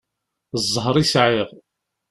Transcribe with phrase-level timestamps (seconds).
[0.65, 1.49] Ẓẓher i sɛiɣ.